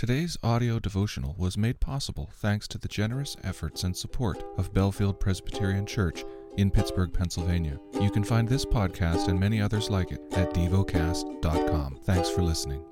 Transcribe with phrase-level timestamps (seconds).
[0.00, 5.20] Today's audio devotional was made possible thanks to the generous efforts and support of Bellefield
[5.20, 6.24] Presbyterian Church
[6.56, 7.78] in Pittsburgh, Pennsylvania.
[8.00, 11.98] You can find this podcast and many others like it at devocast.com.
[12.04, 12.82] Thanks for listening.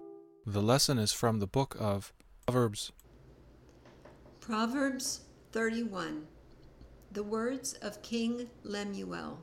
[0.44, 2.12] The lesson is from the book of
[2.44, 2.92] Proverbs.
[4.40, 5.22] Proverbs
[5.52, 6.26] 31
[7.10, 9.40] The words of King Lemuel,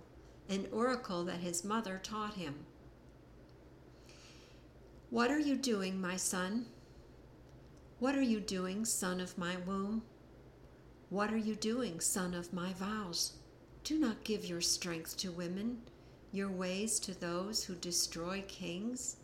[0.50, 2.68] an oracle that his mother taught him.
[5.10, 6.68] What are you doing, my son?
[7.98, 10.04] What are you doing, son of my womb?
[11.10, 13.38] What are you doing, son of my vows?
[13.86, 15.82] Do not give your strength to women,
[16.34, 19.16] your ways to those who destroy kings.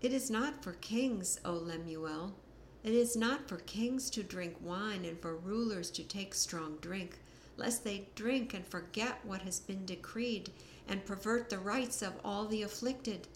[0.00, 2.34] It is not for kings, O Lemuel.
[2.82, 7.18] It is not for kings to drink wine and for rulers to take strong drink,
[7.58, 10.50] lest they drink and forget what has been decreed
[10.88, 13.28] and pervert the rights of all the afflicted.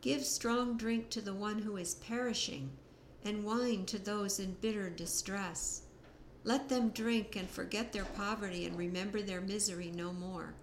[0.00, 2.70] Give strong drink to the one who is perishing,
[3.24, 5.82] and wine to those in bitter distress.
[6.44, 10.54] Let them drink and forget their poverty and remember their misery no more.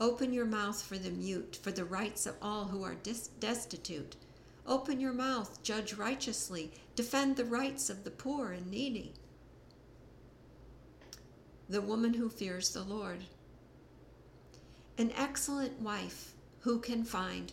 [0.00, 4.16] Open your mouth for the mute, for the rights of all who are dis- destitute.
[4.66, 9.12] Open your mouth, judge righteously, defend the rights of the poor and needy.
[11.68, 13.24] The woman who fears the Lord.
[14.98, 17.52] An excellent wife, who can find?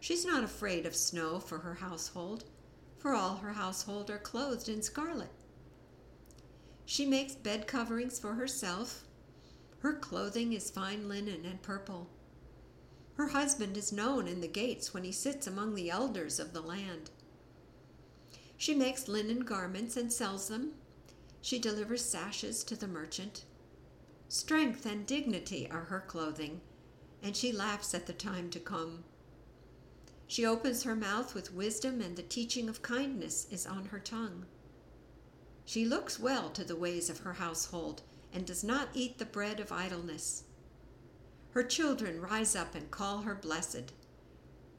[0.00, 2.44] She's not afraid of snow for her household,
[2.98, 5.30] for all her household are clothed in scarlet.
[6.86, 9.04] She makes bed coverings for herself.
[9.80, 12.08] Her clothing is fine linen and purple.
[13.14, 16.60] Her husband is known in the gates when he sits among the elders of the
[16.60, 17.10] land.
[18.56, 20.72] She makes linen garments and sells them.
[21.40, 23.44] She delivers sashes to the merchant.
[24.28, 26.60] Strength and dignity are her clothing,
[27.22, 29.04] and she laughs at the time to come.
[30.28, 34.44] She opens her mouth with wisdom, and the teaching of kindness is on her tongue.
[35.64, 39.58] She looks well to the ways of her household, and does not eat the bread
[39.58, 40.44] of idleness.
[41.52, 43.94] Her children rise up and call her blessed.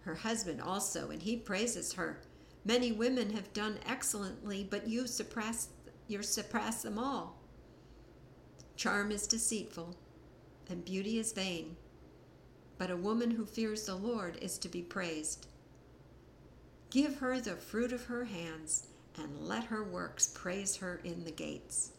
[0.01, 2.21] Her husband also, and he praises her.
[2.63, 5.69] Many women have done excellently, but you surpass,
[6.07, 7.41] you surpass them all.
[8.75, 9.95] Charm is deceitful,
[10.69, 11.75] and beauty is vain
[12.79, 15.45] but a woman who fears the Lord is to be praised.
[16.89, 21.31] Give her the fruit of her hands, and let her works praise her in the
[21.31, 21.91] gates.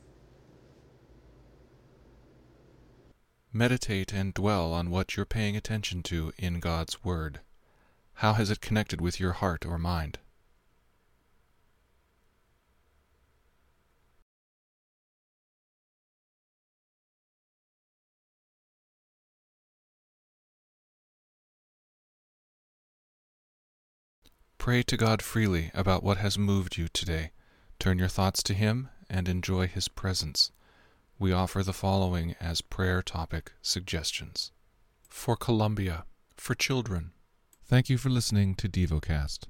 [3.53, 7.41] Meditate and dwell on what you're paying attention to in God's Word.
[8.15, 10.19] How has it connected with your heart or mind?
[24.60, 27.31] Pray to God freely about what has moved you today.
[27.78, 30.53] Turn your thoughts to Him and enjoy His presence.
[31.19, 34.53] We offer the following as prayer topic suggestions
[35.09, 36.04] For Colombia,
[36.37, 37.12] for children.
[37.65, 39.47] Thank you for listening to DevoCast.